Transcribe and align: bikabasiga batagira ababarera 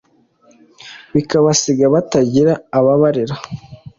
bikabasiga 1.13 1.85
batagira 1.93 2.53
ababarera 2.77 3.35